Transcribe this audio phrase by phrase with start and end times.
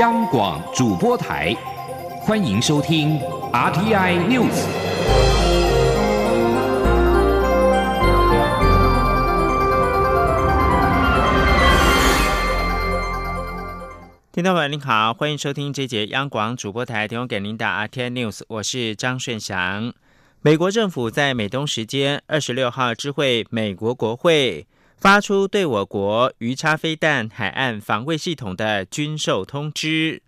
[0.00, 1.54] 央广主播台，
[2.22, 3.16] 欢迎收听
[3.52, 4.50] RTI News。
[14.32, 19.92] 听众朋友您好，欢迎收听这节央广主播台提供给您的 RTI News，我是张顺祥。
[20.42, 24.66] 美国政府在美东时间二十六号知会美国国会。
[25.04, 30.22] 发出对我国鱼叉飞弹海岸防卫系统的军售通知。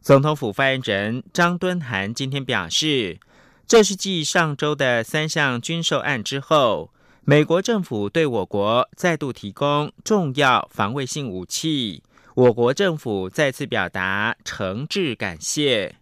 [0.00, 3.20] 总统府发言人张敦涵今天表示，
[3.68, 6.90] 这是继上周的三项军售案之后，
[7.22, 12.02] 美国政府对我国再度提供重要防卫性武器，
[12.34, 15.94] 我国政府再次表达诚挚感谢。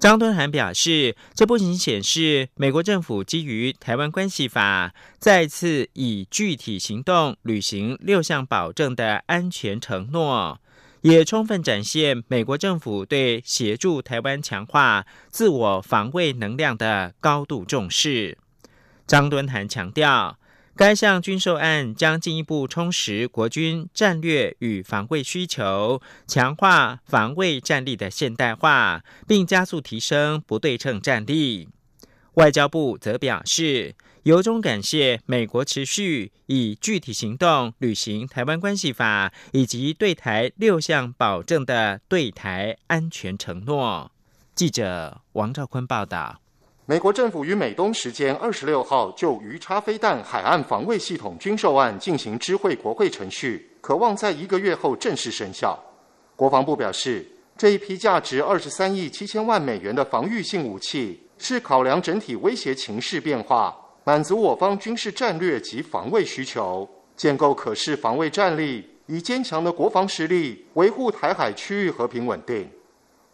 [0.00, 10.58] 张敦涵表示，这不仅显示美国政府基于《台湾关系法》再次以具体行动履行六项保证的安全承诺，
[11.02, 18.38] 也充分展现美国政府对协助台湾强化自我防卫能量的高度重视。
[19.06, 20.39] 张敦涵强调。
[20.80, 31.68] 该项军售案将进一步充实国军战略与防卫需求，强化防卫战力的现代化，并加速提升不对称战力。
[32.36, 44.10] 外交部则表示，由衷感谢美国持续以具体行动履行《台湾关系法》以及对台六项保证的对台安全承诺。
[44.54, 46.40] 记者王兆坤报道。
[46.90, 55.78] 美国政府于美东时间二十六号就鱼叉飞弹海岸防卫系统军售案进行知会国会程序，渴望在一个月后正式生效。
[56.34, 57.24] 国防部表示，
[57.56, 63.72] 这一批价值二十三亿七千万美元的防御性武器，是考量整体威胁情势变化，
[64.02, 72.68] 满足我方军事战略及防卫需求，建构可视防卫战力，以坚强的国防实力维护台海区域和平稳定。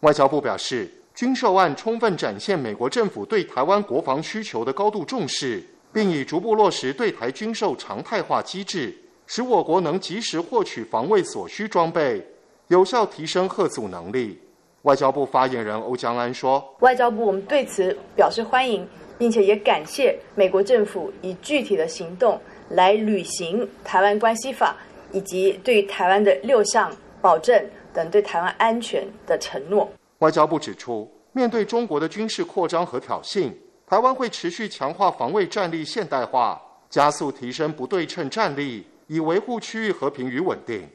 [0.01, 0.93] 外交部表示。
[1.17, 8.95] 军售案充分展现美国政府对台湾国防需求的高度重视，并已逐步落实对台军售常态化机制，
[9.25, 12.23] 使我国能及时获取防卫所需装备，
[12.67, 14.39] 有效提升核阻能力。
[14.83, 22.39] 外交部发言人欧江安说：“外交部我们对此表示欢迎，并且也感谢美国政府以具体的行动
[22.69, 24.77] 来履行《台湾关系法》
[25.17, 27.59] 以及对台湾的六项保证
[27.91, 29.89] 等对台湾安全的承诺。”
[30.19, 33.51] 外交部指出，面对中国的军事扩张和挑衅，
[33.85, 40.89] 台湾会持续强化防卫战力现代化，加速提升不对称战力，以维护区域和平与稳定。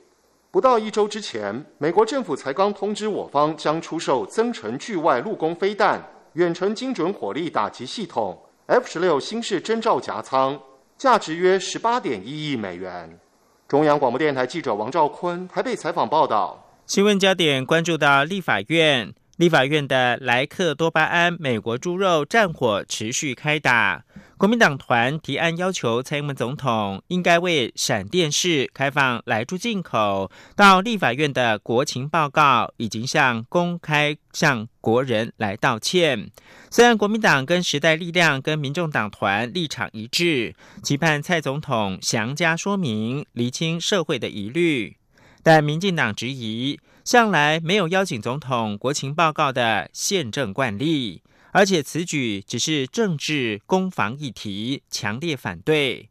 [0.50, 6.02] 不到一周之前，美国政府才刚通知我方将出售增程距外陆攻飞弹、
[6.34, 10.60] 远程精准火力打击系统、F 十六新式侦照夹舱，
[10.98, 13.18] 价值约十八点一亿美元。
[13.66, 16.61] 中央广播电台记者王兆坤台北采访报道。
[16.92, 24.04] 新闻焦点关注到立法院，立法院的莱克多巴胺美国猪肉战火持续开打。
[24.36, 36.30] 国民党团提案要求蔡英文总统应该为闪电式开放来猪进口到立法院的国情报告，已经向公开向国人来道歉。
[36.70, 44.98] 虽然国民党跟时代力量跟民众党团立场一致，期盼蔡总统详加说明，厘清社会的疑虑。
[45.42, 56.08] 但民进党质疑，向来没有邀请总统国情报告的宪政惯例，而且此举只是政治攻防议题，强烈反对。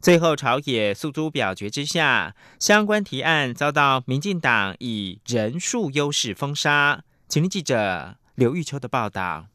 [0.00, 7.04] 最后朝野诉诸表决之下，相关提案遭到民进党以人数优势封杀。
[7.28, 9.46] 请听记者刘玉秋的报道。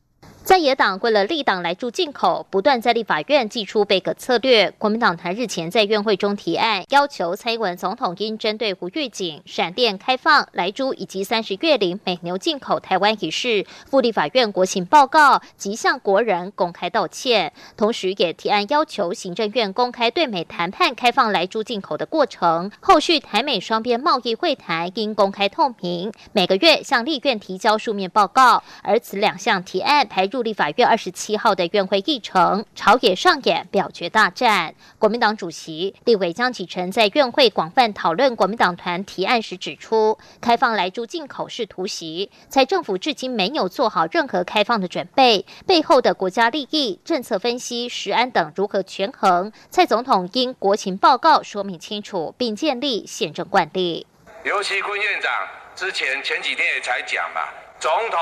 [0.48, 4.72] 在野党为了立党来助进口，不断在立法院祭出备个策略。
[4.78, 17.52] 国民党团日前在院会中提案，要求蔡英文总统应针对无预警、闪电开放来猪以及三十月龄美牛进口台湾一事，赴立法院国情报告及向国人公开道歉。
[17.76, 28.64] 同时，也提案要求行政院公开对美谈判开放来猪进口的过程，后续台美双边贸易会谈应公开透明，每个月向立院提交书面报告。
[28.82, 30.37] 而此两项提案排入。
[30.42, 34.74] 立法院二十七号的院会议程，朝野上演表决大战。
[34.98, 49.52] 国民党主席立委江启臣在院会广泛讨论国民党团提案时指出，开放来猪进口是突袭，蔡政府至今没有做好任何开放的准备，背后的国家利益、政策分析、食安等如何权衡？
[49.70, 54.08] 蔡总统应国情报告说明清楚，并建立宪政惯例。
[54.44, 55.32] 尤其坤院长
[55.76, 57.42] 之前前几天也才讲嘛，
[57.80, 58.20] 总统。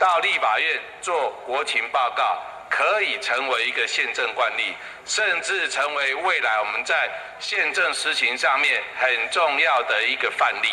[0.00, 4.74] 到立法院做国情报告，可以成为一个宪政惯例，
[5.04, 7.08] 甚至成为未来我们在
[7.38, 10.70] 宪政实行上面很重要的一个范例。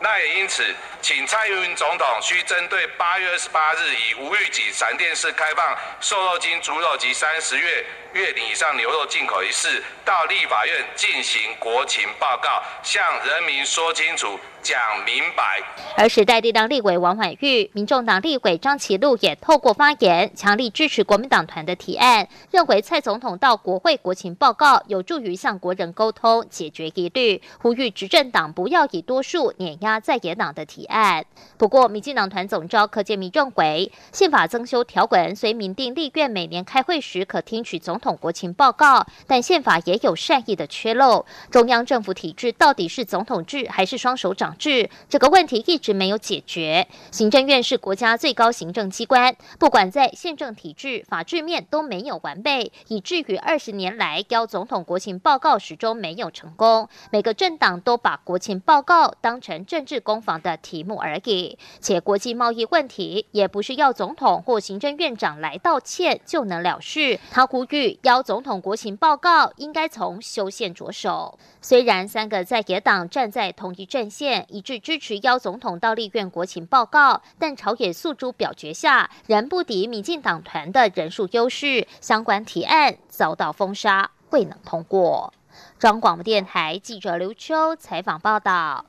[0.00, 14.38] 那也因此，请蔡英文总统需针对八月二十八日以无预警闪电式开放瘦肉精、猪肉及三十月月龄以上牛肉进口一事，到立法院进行国情报告，向人民说清楚。
[14.62, 15.60] 讲明白。
[15.94, 31.26] 而时代力量立委王婉玉、民众党立委张其禄也透过发言，强力支持国民党团的提案，认为蔡总统到国会国情报告有助于向国人沟通，解决疑虑，呼吁执政党不要以多数碾压在野党的提案。
[31.58, 41.26] 不过，民进党团总召柯建明认为，宪法增修条文虽明定立院每年开会时可听取总统国情报告，但宪法也有善意的缺漏。
[41.50, 44.54] 中央政府体制到底是总统制还是双手掌？
[44.56, 46.86] 制这个问题一直没有解决。
[47.10, 56.88] 行政院是国家最高行政机关，不管在宪政体制、法制面都没有完备，以至于二十年来邀总统国情报告始终没有成功。
[57.10, 61.43] 每个政党都把国情报告当成政治攻防的题目而已。
[61.80, 67.18] 且国际贸易问题也不是要总统或行政院长来道歉就能了事。
[67.30, 71.38] 他呼吁邀总统国情报告应该从修宪着手。
[71.60, 74.44] 虽然三个在野党站在同一阵线。
[74.48, 85.32] 一致支持邀总统到立院国情报告，但朝野诉诸表决下，仍不敌民进党团的人数优势，相关提案遭到封杀，未能通过。
[85.78, 88.84] 中广播电台记者刘秋采访报道。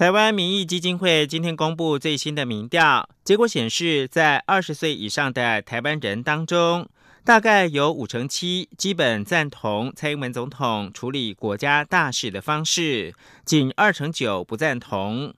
[0.00, 6.88] 台湾民意基金会今天公布最新的民调结果显示，在二十岁以上的台湾人当中。
[7.22, 13.14] 大概有五成七基本赞同蔡英文总统处理国家大事的方式，
[13.44, 15.34] 仅二成九不赞同。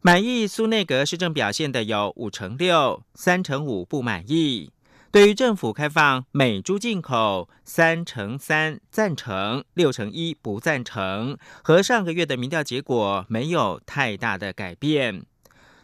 [0.00, 4.72] 满意苏内阁施政表现的有五成六，三成五不满意。
[5.12, 15.26] 对于政府开放美猪进口，三成三赞成，六成一不赞成，和上个月的民调结果没有太大的改变。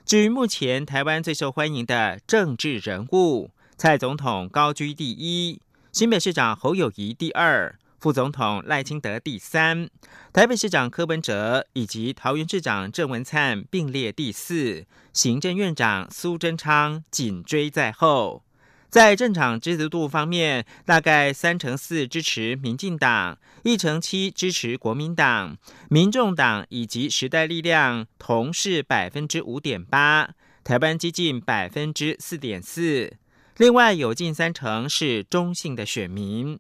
[0.07, 3.51] 至于目前台湾最受欢迎的政治人物。
[3.77, 5.61] 蔡总统高居第一，
[5.93, 9.91] 新北市长侯友谊第二，副总统赖清德第三，
[10.33, 18.43] 台北市长柯文哲以及桃园市长郑文灿并列第四，行政院长苏贞昌紧追在后。
[18.89, 25.59] 在政场支持度方面，大概三成四支持民进党，一成七支持国民党，
[25.91, 30.31] 民众党以及时代力量同是百分之五点八，
[30.65, 33.13] 台湾激进百分之四点四。
[33.59, 36.59] 另外有近三成是中性的选民。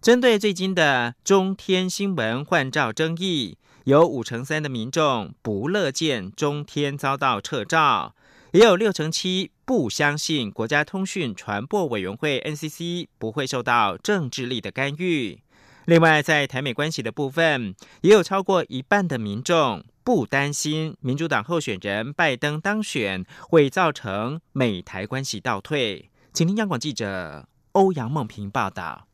[0.00, 8.14] 针对最近的中天新闻换照争议，有五成三的民众不乐见中天遭到撤照，
[8.58, 15.40] 也有六成七不相信国家通讯传播委员会 NCC 不会受到政治力的干预。
[15.84, 19.84] 另外，在台美关系的部分，也有超过一半的民众。
[20.02, 26.10] 不担心民主党候选人拜登当选会造成美台关系倒退。
[26.32, 29.07] 请听央广记者欧阳梦平报道。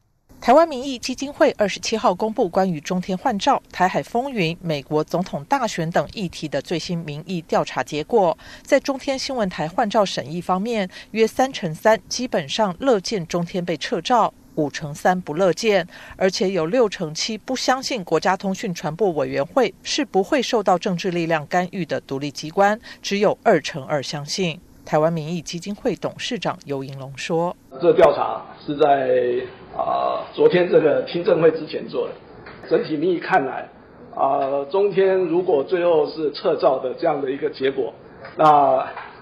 [0.45, 14.35] 台湾民意基金会二十七号公布关于中天换照、台海风云、美国总统大选等议题的最新民意调查结果，在中天新闻台换照审议方面，约三成三基本上乐见中天被撤照。
[14.57, 24.61] 五成三不乐见，而且有六成七不相信国家通讯传播委员会是不会受到政治力量干预的独立机关，只有二成二相信。
[24.85, 29.43] 台湾民意基金会董事长尤银龙说：“这调查是在
[29.77, 32.13] 啊昨天这个听证会之前做的，
[32.69, 33.69] 整体民意看来，
[34.15, 37.93] 啊中天如果最后是撤照的这样的一个结果，
[38.37, 38.47] 那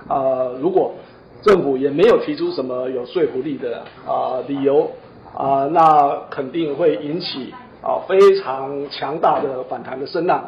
[0.08, 0.94] 啊如果
[1.42, 4.90] 政府也没有提出什么有说服力的啊理由。”
[5.34, 10.44] 啊，那肯定会引起啊非常强大的反弹的声浪，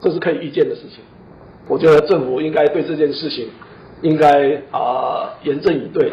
[0.00, 1.02] 这是可以预见的事情。
[1.66, 3.48] 我觉得政府应该对这件事情
[4.02, 4.28] 应该
[4.70, 6.12] 啊严阵以对。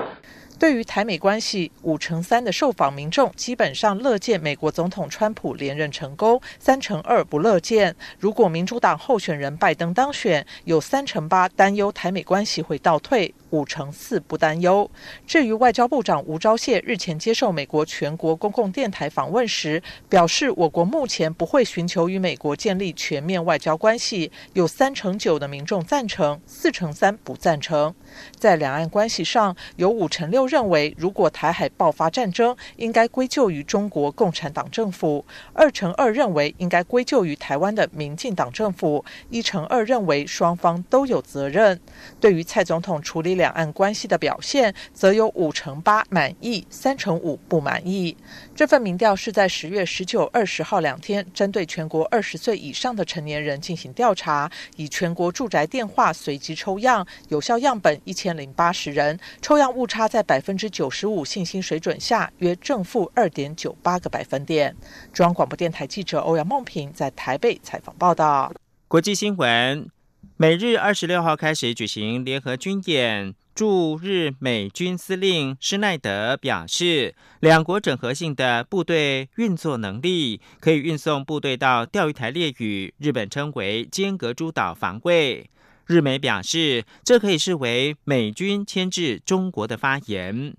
[0.58, 7.94] 对于台美关系，五成三的受访民众基本上乐见美国总统川普连任成功，三成二不乐见。
[8.18, 13.34] 如果民主党候选人拜登当选，有三成八担忧台美关系会倒退。
[13.50, 14.90] 五成四不担忧。
[15.26, 27.94] 至于外交部长吴钊燮日前接受美国全国公共电台访问时，表示我国目前不会寻求与美国建立全面外交关系，有三成九的民众赞成，四成三不赞成。
[28.38, 35.24] 在两岸关系上，有五成六认为，如果台海爆发战争，应该归咎于中国共产党政府；
[35.54, 41.80] 二成二认为应该归咎于台湾的民进党政府；一成二认为双方都有责任。
[42.20, 48.18] 对于蔡总统处理两两岸关系的表现，则有五成八满意，三成五不满意。
[48.56, 64.76] 这份民调是在十月十九、二十号两天，针对全国二十岁以上的成年人进行调查，以全国住宅电话随机抽样，有效样本一千零八十人，抽样误差在百分之九十五信心水准下，约正负二点九八个百分点。
[65.14, 68.52] 中央广播电台记者欧阳梦平在台北采访报道。
[68.88, 69.95] 国际新闻。
[70.38, 85.50] 美日二十六号开始举行联合军演，驻日美军司令施耐德表示，两国整合性的部队运作能力可以运送部队到钓鱼台列屿，日本称为尖阁诸岛防卫。
[85.86, 90.54] 日美表示，这可以视为美军牵制中国的发言。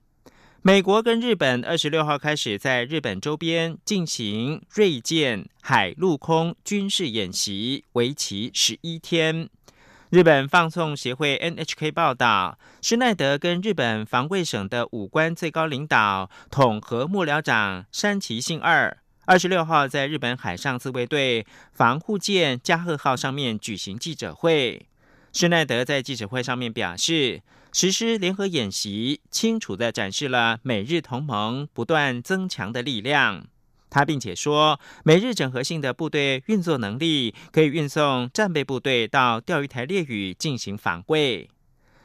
[0.67, 9.49] 美国跟日本二十六号开始在日本周边进行锐舰海陆空军事演习，为期十一天。
[10.11, 24.89] 日本放送协会 NHK 报道，施耐德跟日本防卫省的武官最高领导统合幕僚长山崎信二，二十六号在日本海上自卫队防护舰加贺号上面举行记者会。
[25.33, 27.43] 施耐德在记者会上面表示，
[27.73, 33.47] 实施联合演习，清楚地展示了美日同盟不断增强的力量。
[33.89, 41.49] 他并且说，美日整合性的部队运作能力可以运送战备部队到钓鱼台列屿进行防卫。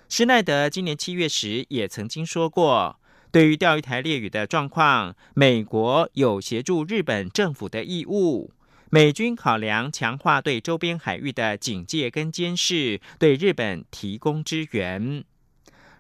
[0.07, 2.99] 施耐德今年七月时也曾经说过，
[3.31, 8.51] 对于钓鱼台列屿的状况，美国有协助日本政府的义务。
[8.89, 15.23] 美军考量强化对周边海域的警戒跟监视，对日本提供支援。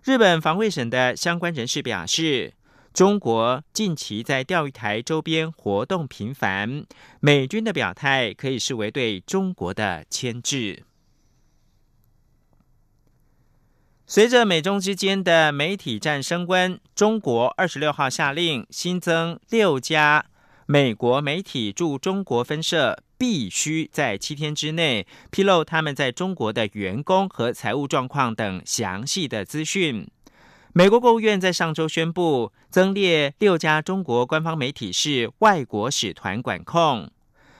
[0.03, 2.53] 日本防卫省的相关人士表示。
[2.93, 6.83] 中国近期在钓鱼台周边活动频繁，
[7.21, 10.83] 美军的表态可以视为对中国的牵制。
[14.05, 20.25] 随着美中之间的媒体战升温，中国二十六号下令新增六家
[20.65, 30.09] 美国媒体驻中国分社，必须在七天之内披露他们在中国的员工和财务状况等详细的资讯。
[30.73, 37.11] 美国国务院在上周宣布，增列六家中国官方媒体是外国使团管控，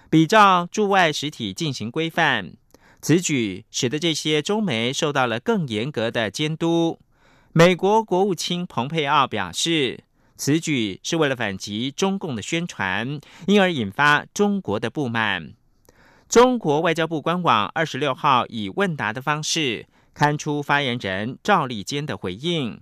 [0.10, 2.54] 比照驻外实体进行规范。
[3.00, 6.98] 此举使得这些中媒受到了更严格的监督。
[7.52, 10.06] 美国国务卿蓬佩奥表示，
[10.42, 15.54] 此举是为了反击中共的宣传，因而引发中国的不满。
[16.28, 22.82] 中国外交部官网二十六号以问答的方式刊出发言人赵立坚的回应。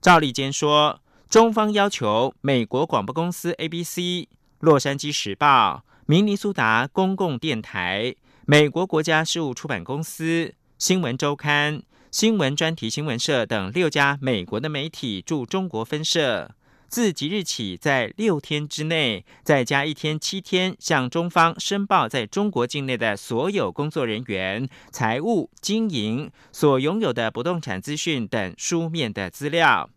[0.00, 4.26] 赵立坚说：“中方要求美国广播公司 ABC、
[4.60, 8.14] 洛杉矶时报、明尼苏达公共电台、
[8.46, 16.54] 美国国家事务出版公司、新闻周刊、新闻专题新闻社等六家美国的媒体驻中国分社，
[16.88, 29.90] 自即日起在六天之内，再加一天七天，向中方申报在中国境内的所有工作人员、财务、经营所拥有的不动产资讯等书面的资料。”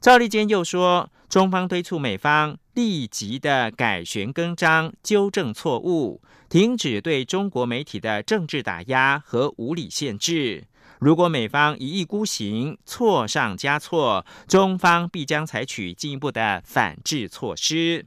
[0.00, 10.64] 赵立坚又说，中方敦促美方立即的改弦更张，纠正错误，停止对中国媒体的政治打压和无理限制。
[10.98, 18.06] 如果美方一意孤行，错上加错，中方必将采取进一步的反制措施。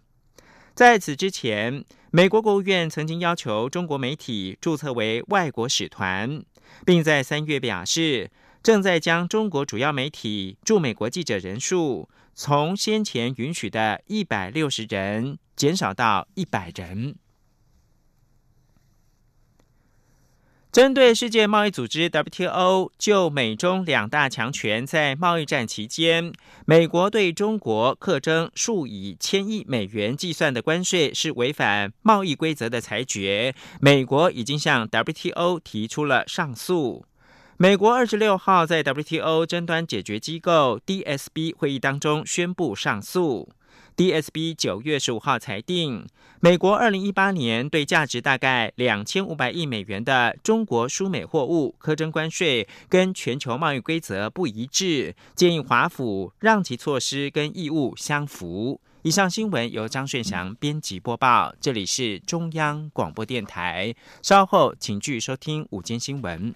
[0.73, 6.43] 在此之前，美国国务院曾经要求中国媒体注册为外国使团，
[6.85, 8.31] 并在三月表示。
[8.61, 17.15] 正在将中国主要媒体驻美国记者人数从先前允许的一百六十人减少到一百人。
[20.71, 26.31] 针对世界贸易组织 WTO 就美中两大强权在贸易战期间，
[26.67, 37.03] 美国对中国课征数以千亿美元计算的关税是违反贸易规则的裁决，美国已经向 WTO 提出了上诉。
[37.57, 43.49] 美国二十六号在 WTO 争端解决机构 DSB 会议当中宣布上诉。
[43.97, 46.05] DSB 九月十五号裁定，
[46.39, 58.79] 美国二零一八年对价值大概两千五百亿美元的中国输美货物苛征关税，跟全球贸易规则不一致，建议华府让其措施跟义务相符。
[59.01, 63.93] 以上新闻由张顺祥编辑播报，这里是中央广播电台。
[64.21, 66.53] 稍后请继续收听午间新闻。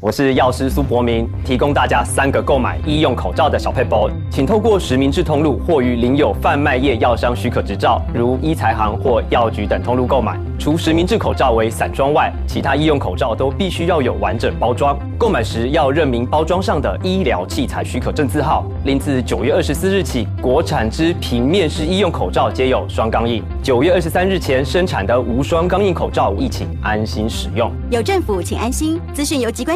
[0.00, 10.38] 我是药师苏博明，提供大家三个购买医用口罩的小配包，请透过实名制通路或于领有贩卖业药商许可执照，如医材行或药局等通路购买。
[10.58, 14.98] 除实名制口罩为散装外，其他医用口罩都必须要有完整包装。
[15.18, 18.64] 购买时要认明包装上的医疗器材许可证字号。
[18.84, 23.42] 另自九月二十四日起，国产之平面式医用口罩皆有双钢印。
[23.62, 27.70] 九月二十三日前生产的无双钢印口罩，亦请安心使用。
[27.90, 29.00] 有政府，请安心。
[29.12, 29.75] 资讯由机关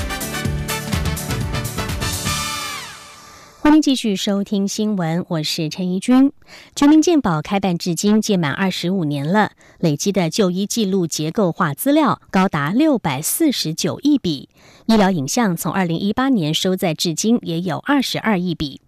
[3.71, 6.33] 欢迎继续收听新闻，我是陈怡君。
[6.75, 14.49] 全民健保开办至今届满二十五年了，累积的就医记录结构化资料高达六百四十九亿笔，
[14.87, 18.81] 医疗影像从二零一八年收载至今也有二十二亿笔。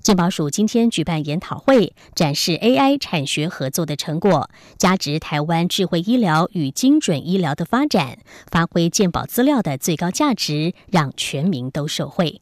[0.00, 8.18] 健保署今天举办研讨会，展示 AI 产学合作的成果，加值台湾智慧医疗与精准医疗的发展，
[8.48, 12.40] 发挥健保资料的最高价值，让全民都受惠。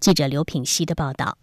[0.00, 1.36] 记者刘品熙的报道。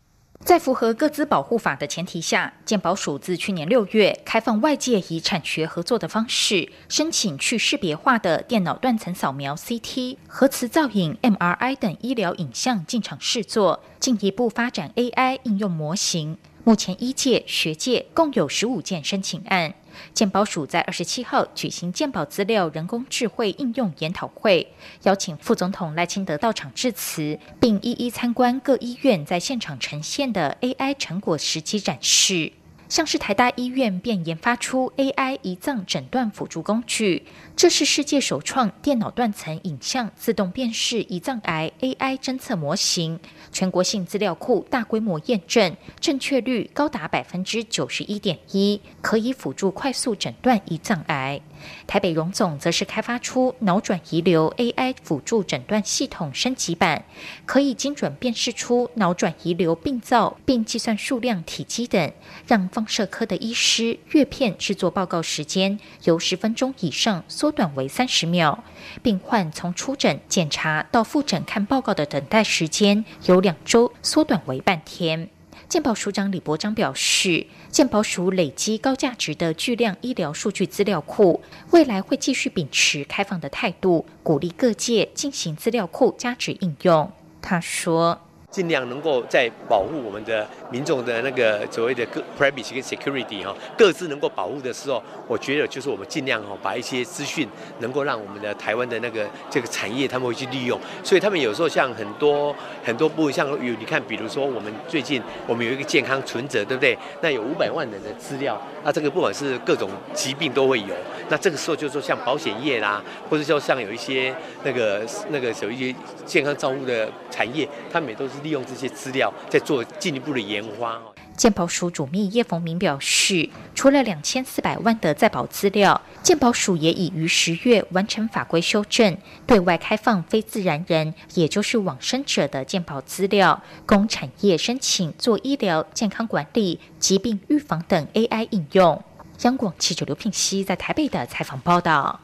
[0.43, 16.37] 在符合各资保护法的前提下，健保署自去年六月开放外界以产学合作的方式申请去识别化的电脑断层扫描 （CT）、核磁造影 （MRI） 等医疗影像进场试作，进一步发展 AI 应用模型。
[16.67, 19.74] 目前医界、学界共有十五件申请案。
[20.13, 24.67] 健保署在二十七号举行健保资料人工智慧应用研讨会，
[25.03, 32.51] 邀请副总统赖清德到场致辞，并一一参观各医院在现场呈现的 AI 成果实际展示。
[32.89, 37.25] 像是台大医院便研发出 AI 胰脏诊断辅助工具，
[37.56, 43.20] 这是世界首创电脑断层影像自动辨识胰脏癌 AI 侦测模型，
[43.51, 51.41] 全国性资料库大规模验证，正确率高达百分之九十一点一，可以辅助快速诊断胰脏癌。
[51.85, 57.05] 台北荣总则是开发出脑转移流 AI 辅助诊断系统升级版，
[57.45, 62.11] 可以精准辨识出脑转移流病灶，并计算数量、体积等，
[62.47, 68.63] 让放射科的医师阅片制作报告时间由十分钟以上缩短为三十秒，
[69.01, 75.29] 病患从出诊检查到复诊看报告的等待时间由两周缩短为半天。
[75.69, 87.12] 健保署长李博章表示，健保署累积高价值的巨量医疗数据资料库，未来会继续秉持开放的态度，鼓励各界进行资料库价值应用。
[87.41, 88.26] 他说。
[88.58, 97.48] 尽量能够在保护我们的民众的那个所谓的个 privacy 跟 security 哈，各自能够保护的时候，我觉得就是我们尽量哈把一些资讯
[97.82, 106.98] 能够让我们的台湾的那个这个产业他们会去利用，所以他们有时候像很多很多部分像有你看，比如说我们最近我们有一个健康存折，对不对？
[107.22, 110.96] 那有五百万人的资料，那这个不管是各种疾病都会有，
[111.30, 118.32] 那这个时候就是说像保险业啦，或者说像有一些那个那个有一些健康照护的产业，他们也都是。
[118.47, 120.97] 利用这些资料在做进一步的研发。
[121.36, 139.03] 健保署主秘叶逢明表示，除了两千四百万的在保资料，健保署也已于十月完成法规修正，对外开放非自然人，也就是往生者的健保资料，供产业申请做医疗、健康管理、疾病预防等 AI 应用。
[139.41, 142.21] 央广记者刘聘熙在台北的采访报道。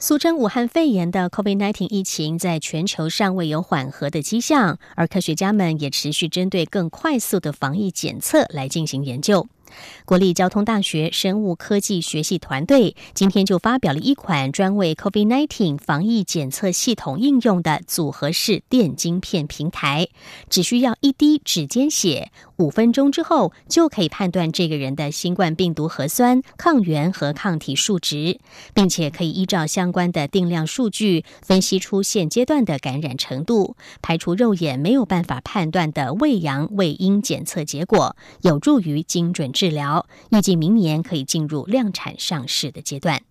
[0.00, 9.48] 俗称武汉肺炎的 COVID-19 疫情在全球尚未有缓和的迹象，而科学家们也持续针对更快速的防疫检测来进行研究。
[10.04, 20.08] 国立交通大学生物科技学系团队今天就发表了一款专为 COVID-19 防疫检测系统应用的组合式电晶片平台，
[20.48, 28.40] 只需要一滴指尖血，五分钟之后就可以判断这个人的新冠病毒核酸抗原和抗体数值，
[28.74, 39.52] 并且可以依照相关的定量数据分析出现阶段的感染程度，排除肉眼没有办法判断的未阳未阴检测结果，有助于精准。
[39.52, 43.22] 治疗预计明年可以进入量产上市的阶段。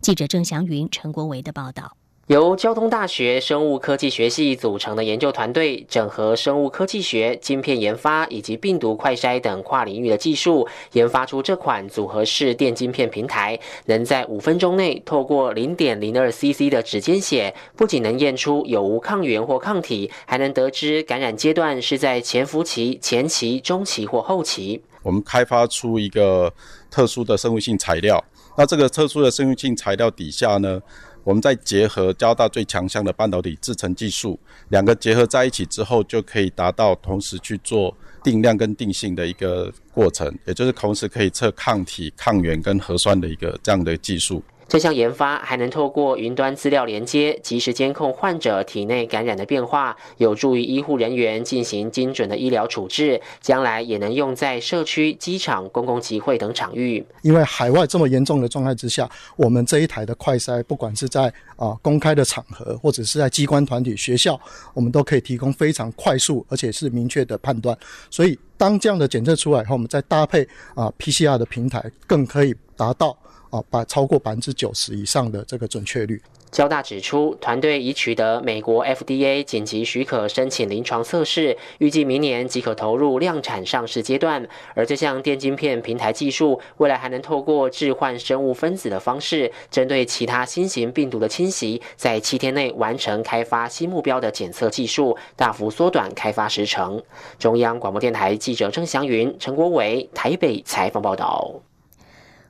[0.00, 1.96] 记者郑祥云、陈国维的报道。
[2.28, 24.82] 由交通大学生物科技学系组成的研究团队，整合生物科技学、晶片研发以及病毒快筛等跨领域的技术，研发出这款组合式电晶片平台，能在五分钟内透过零点零二 CC 的指尖血，不仅能验出有无抗原或抗体，还能得知感染阶段是在潜伏期、前期、中期或后期。
[25.02, 26.52] 我们开发出一个
[26.90, 28.22] 特殊的生物性材料，
[28.58, 30.82] 那这个特殊的生物性材料底下呢？
[31.28, 44.42] 我们再结合交大最强项的半导体制程技术，两个结合在一起之后，就可以达到同时去做定量跟定性的一个过程，也就是同时可以测抗体、抗原跟核酸的一个这样的技术。
[44.68, 53.18] 这项研发还能透过云端资料连接，及时监控患者体内感染的变化，有助于医护人员进行精准的医疗处置。
[53.40, 57.02] 将来也能用在社区、机场、公共集会等场域。
[57.22, 64.38] 因为海外这么严重的状态之下，我们这一台的快筛，不管是在啊公开的场合，或者是在机关团体、学校，
[64.74, 67.74] 我们都可以提供非常快速而且是明确的判断。
[68.10, 73.16] 所以，当这样的检测出来后，我们再搭配啊 PCR 的平台，更可以达到。
[73.50, 76.20] 啊，把超过百分之九十以上的这个准确率。
[76.50, 84.48] 交大指出，团队已取得美国 FDA 紧急许可申请临床测试，预计明年即可投入量产上市阶段。
[84.74, 97.02] 而这项电晶片平台技术，未来还能透过置换生物分子的方式，针对其他新型病毒的侵袭，在七天内完成开发新目标的检测技术，大幅缩短开发时程。
[97.38, 101.60] 中央广播电台记者郑祥云、陈国伟台北采访报道。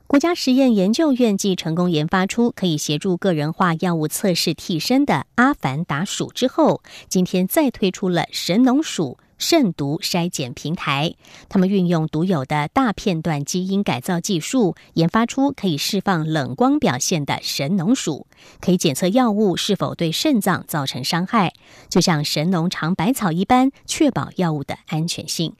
[0.09, 11.13] 国家实验研究院继成功研发出可以协助个人化药物测试替身的阿凡达鼠之后，今天再推出了神农鼠肾毒筛检平台。
[11.47, 18.25] 他们运用独有的大片段基因改造技术，研发出可以释放冷光表现的神农鼠，
[18.59, 21.53] 可以检测药物是否对肾脏造成伤害，
[21.87, 25.53] 就像神农尝百草一般，确保药物的安全性。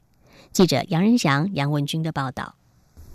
[0.52, 2.56] 记者杨仁祥、杨文军的报道。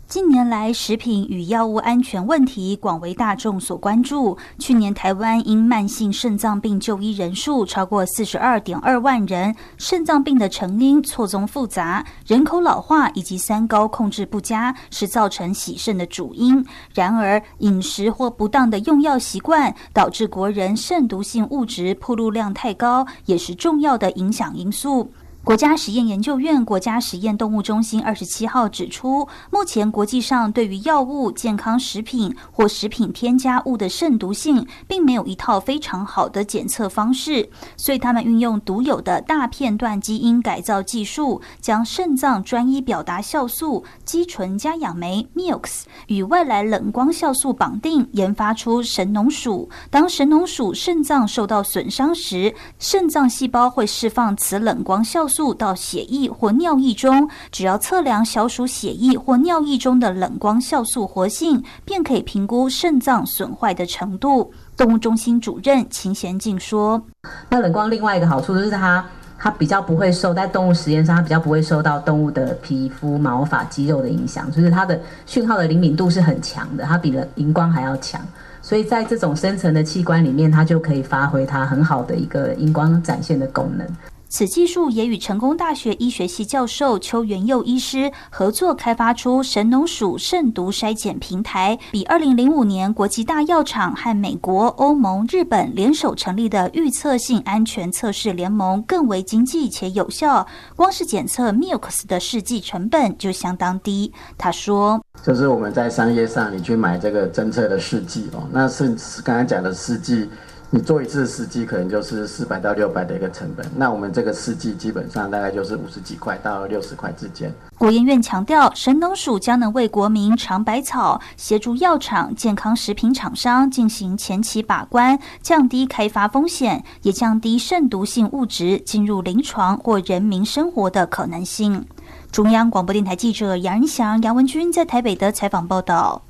[0.07, 4.37] 近年来，食品与药物安全问题广为大众所关注。
[4.59, 9.53] 去年，台湾因慢性肾脏病就医人数超过四十二点二万人。
[9.79, 16.63] 肾脏病的成因错综复杂，人口老化以及三高控制不佳是造成洗肾的主因。
[16.93, 25.11] 然而，饮食或不当的用药习惯导致国人肾毒性物质铺露量太高，也是重要的影响因素。
[25.45, 49.69] 国家实验研究院国家实验动物中心二十七号指出，目前国际上对于药物、健康食品或食品添加物的肾毒性，并没有一套非常好的检测方式，所以他们运用独有的大片段基因改造技术，将肾脏专一表达酵素肌醇加氧酶 （MILX） 与外来冷光酵素绑定，研发出神农鼠。
[49.91, 55.34] 当神农鼠肾脏受到损伤时，肾脏细胞会释放此冷光酵素。
[55.35, 64.53] 素到血液或尿液中，只要测量小鼠血液或尿液中的冷光酵素活性，便可以评估肾脏损坏的程度。
[64.77, 67.01] 动物中心主任秦贤静说
[67.49, 69.05] ：“那冷光另外一个好处就是它，
[69.37, 78.21] 它比较不会受在动物实验上，它比较不会受到动物的皮肤、毛发、肌肉的影响，就是它的讯号的灵敏度是很强的，它比了荧光还要强。
[78.61, 83.87] 所以在这种深层的器官里面，它就可以发挥它很好的一个荧光展现的功能。”
[84.27, 100.45] 此技术也与成功大学医学系教授邱元佑医师合作开发出神农鼠肾毒筛检平台，比二零零五年国际大药厂和美国、欧盟、日本联手成立的预测性安全测试联盟更为经济且有效。
[100.75, 104.11] 光是检测 Milks 的试剂成本就相当低。
[104.37, 110.29] 他说：“就是我们在商业上，你去买这个侦测的试剂哦，那是刚才讲的试剂。”
[110.71, 117.53] 你做一次试剂可能就是四百到六百的一个成本，那我们这个试剂基本上大概就是五十几块到六十块之间。
[117.77, 131.85] 国研院强调，神农鼠将能为国民尝百草，协助药厂、健康食品厂商进行前期把关，降低开发风险，也降低肾毒性物质进入临床或人民生活的可能性。
[132.31, 136.21] 中央广播电台记者杨仁祥、杨文君在台北的采访报道。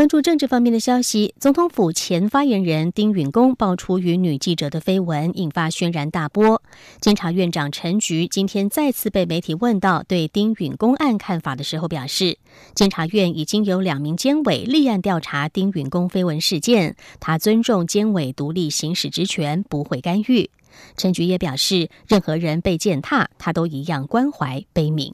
[0.00, 6.62] 关注政治方面的消息，总统府前发言人丁允恭爆出与女记者的绯闻，引发轩然大波。
[7.02, 12.38] 监察院长陈菊今天再次被媒体问到对丁允恭案看法的时候，表示，
[12.74, 20.48] 监察院已经有两名监委立案调查丁允恭绯闻事件，他尊重监委独立行使职权，不会干预。
[20.96, 25.12] 陈菊也表示，任何人被践踏，他都一样关怀悲悯。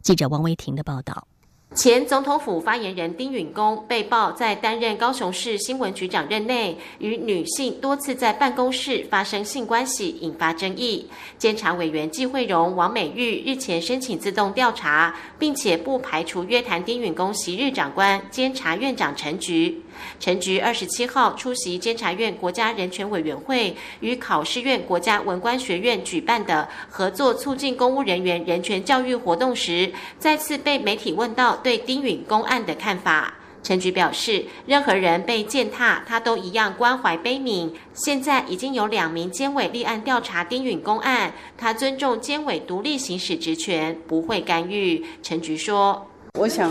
[0.00, 1.28] 记者王维婷的报道。
[1.74, 11.08] 前总统府发言人丁允恭被曝在担任高雄市新闻局长任内，与女性多次在办公室发生性关系，引发争议。
[11.36, 19.82] 监察委员纪惠荣、王美玉日前申请自动调查，并且不排除约谈丁允恭昔日长官监察院长陈菊。
[20.18, 33.34] 陈菊二十七号出席监察院国家人权委员会与考试院国家文官学院举办的合作促进公务人员人权教育活动时，再次被媒体问到对丁允公案的看法。
[33.62, 37.70] 陈菊表示，任何人被践踏，他都一样关怀悲悯。
[37.94, 45.02] 现在已经有两名监委立案调查丁允公案，他尊重监委独立行使职权，不会干预。
[45.22, 46.06] 陈菊说
[46.38, 46.70] ：“我想，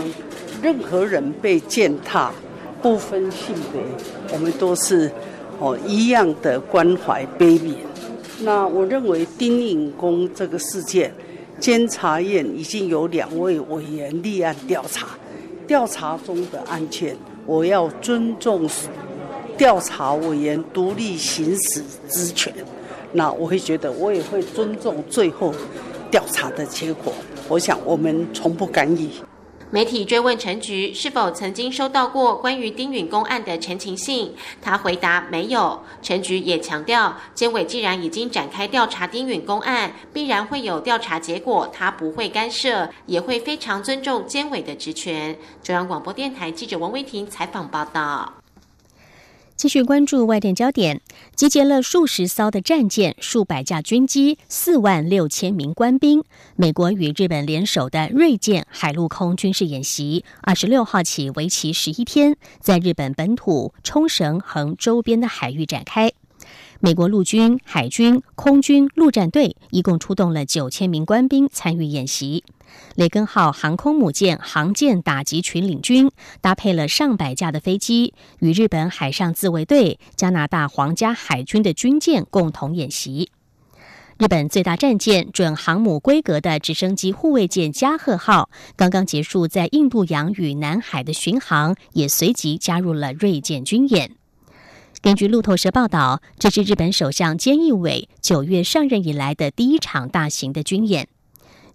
[0.62, 2.32] 任何人被践踏，
[2.84, 3.80] 不分性别，
[4.30, 5.10] 我们都是
[5.58, 7.76] 哦一样的关怀悲悯。
[8.40, 11.10] 那我认为丁允公这个事件，
[11.58, 15.08] 监察院已经有两位委员立案调查。”
[15.66, 17.16] 调查中的案件，
[17.46, 18.68] 我要尊重
[19.56, 22.52] 调查委员独立行使职权。
[23.12, 25.54] 那我会觉得，我也会尊重最后
[26.10, 27.14] 调查的结果。
[27.48, 29.08] 我想，我们从不干预。
[29.74, 34.32] 媒体追问陈菊是否曾经收到过关于丁允公案的陈情信，
[34.62, 35.82] 他回答没有。
[36.00, 45.36] 陈菊也强调，监委既然已经展开调查丁允公案，必然会有调查结果，他不会干涉，也会非常尊重监委的职权。
[45.60, 48.43] 中央广播电台记者王威婷采访报道。
[49.56, 51.00] 继续关注外电焦点，
[51.36, 56.24] 集结了数十艘的战舰、数百架军机、四万六千名官兵。
[56.56, 66.12] 美国与日本联手的锐舰海陆空军事演习，二十六号起为期十一天，在日本本土冲绳横周边的海域展开。
[66.80, 72.44] 美国陆军、海军、空军陆战队一共出动了九千名官兵参与演习。
[72.94, 83.30] 雷根号航空母舰航舰打击群领军搭配了上百架的飞机，与日本海上自卫队、加拿大皇家海军的军舰共同演习。
[84.16, 94.12] 日本最大战舰准航母规格的直升机护卫舰加贺号刚刚结束在印度洋与南海的巡航，也随即加入了锐舰军演。
[95.02, 101.08] 根据路透社报道，这是日本首相菅义伟九月上任以来的第一场大型的军演。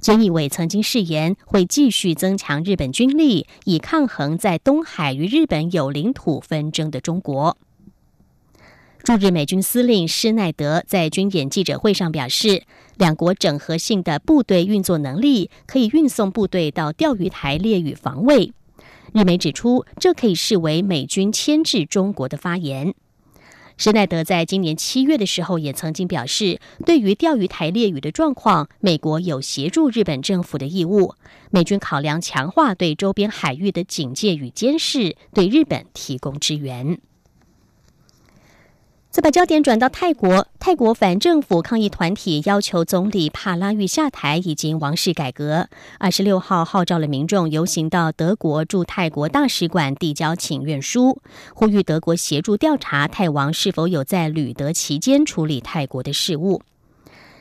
[0.02, 7.58] 菅义伟曾经誓言会继续增强日本军力，以抗衡在东海与日本有领土纷争的中国。
[9.04, 12.64] 驻日美军司令施耐德在军演记者会上表示，
[12.96, 18.54] 两国整合性的部队运作能力可以运送部队到钓鱼台列屿防卫。
[19.14, 22.94] 日媒指出，这可以视为美军牵制中国的发言。
[23.82, 31.16] 施耐德在今年七月的时候也曾经表示，对于钓鱼台列屿的状况，美国有协助日本政府的义务。
[31.50, 37.00] 美军考量强化对周边海域的警戒与监视，对日本提供支援。
[39.12, 45.68] 再把焦点转到泰国，泰国反政府抗议团体要求总理帕拉育下台，以及王室改革。
[45.98, 51.24] 二十六号号召了民众游行到德国驻泰国大使馆递交请愿书，
[51.56, 56.62] 呼吁德国协助调查泰王是否有在旅德期间处理泰国的事务。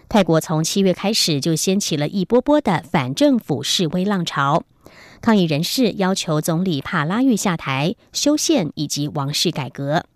[0.09, 4.63] 泰国从七月开始就掀起了一波波的反政府示威浪潮，
[5.21, 10.07] 抗议人士要求总理帕拉育下台、修宪以及王室改革。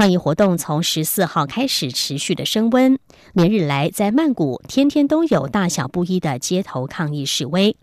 [0.00, 2.98] 抗议活动从十四号开始持续的升温，
[3.34, 7.76] 连日来在曼谷天天都有大小不一的街头抗议示威。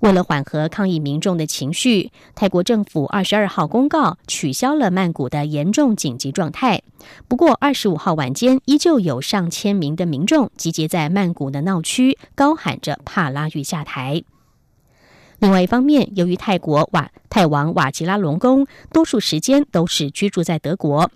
[0.00, 6.80] 为了缓和抗议民众的情绪，泰国政府二十二号公告取消了曼谷的严重紧急状态。
[7.28, 14.22] 不过，二十五号晚间依旧有上千名的民众集结在曼谷的闹区，高喊着“帕拉育下台”。
[15.38, 21.10] 另外一方面，由于泰国瓦泰王瓦吉拉隆功多数时间都是居住在德国，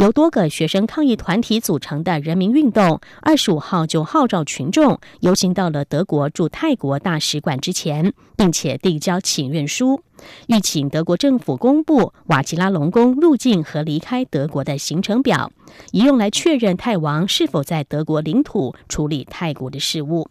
[0.00, 10.02] 由多个学生抗议团体组成的人民运动，二十五号就号召群众游行到了德国驻泰国大使馆之前，并且递交请愿书，
[10.46, 15.52] 欲请德国政府公布瓦吉拉隆功入境和离开德国的行程表，
[15.92, 20.30] 以用来确认泰王是否在德国领土处理泰国的事务。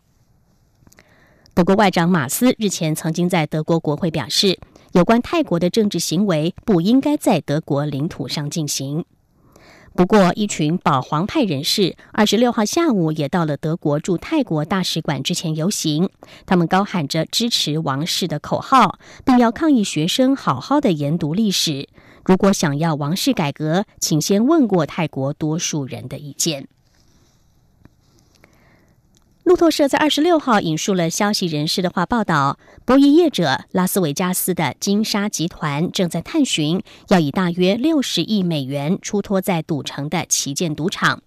[1.53, 4.58] 德国外长马斯日前曾经在德国国会表示，
[4.93, 9.05] 有关泰国的政治行为不应该在德国领土上进行。
[9.99, 16.09] 不过，一群保皇派人士二十六号下午也到了德国驻泰国大使馆之前游行，
[16.45, 21.89] 他们高喊着支持王室的口号，并要抗议学生好好的研读历史。
[22.23, 26.69] 如果想要王室改革，请先问过泰国多数人的意见。
[29.43, 32.57] 路透社在二十六号引述了消息人士的话报道，
[32.89, 41.21] 博弈业者拉斯维加斯的金沙集团正在探寻，要以大约六十亿美元出托在赌城的旗舰赌场。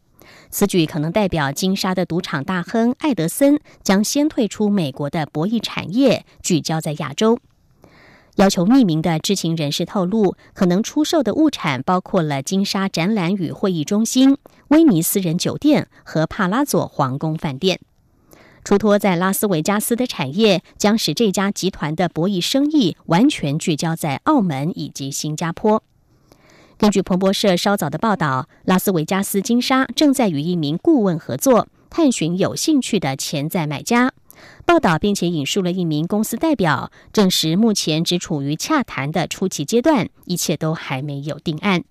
[0.51, 7.39] 此举可能代表金沙的赌场大亨艾德森将先退出美国的博弈产业，聚焦在亚洲。
[8.35, 14.37] 要求匿名的知情人士透露，可能出售的物产包括了金沙展览与会议中心、
[14.71, 17.79] 威尼斯人酒店和帕拉佐皇宫饭店。
[18.65, 25.83] 出脱在拉斯维加斯的产业，将使这家集团的博弈生意完全聚焦在澳门以及新加坡。
[26.79, 34.13] 根据彭博社稍早的报道，拉斯维加斯金沙正在与一名顾问合作，探寻有兴趣的潜在买家。
[34.65, 41.85] 报道并且引述了一名公司代表，证实目前只处于洽谈的初期阶段，一切都还没有定案。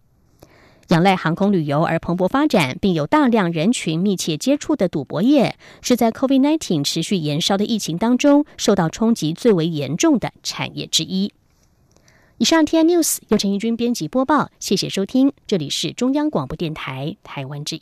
[0.91, 11.31] 仰赖航空旅游而蓬勃发展，并有大量人群密切接触的赌博业，是在 COVID-19 持续延烧的疫情当中受到冲击最为严重的产业之一。
[12.39, 17.79] 以上 T N News 由陈义军编辑播报，谢谢收听，这里是中央广播电台台湾之。